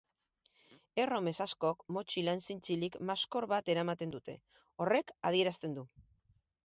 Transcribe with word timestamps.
Erromes 1.01 1.33
askok 1.45 1.83
motxilan 1.97 2.41
zintzilik 2.49 2.97
maskor 3.11 3.47
bat 3.55 3.69
eramaten 3.75 4.15
dute, 4.17 4.37
horrek 4.85 5.15
adierazten 5.31 5.77
du. 5.81 5.85